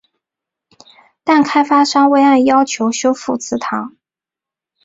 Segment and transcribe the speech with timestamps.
[1.23, 3.95] 但开发商未按要求修复祠堂。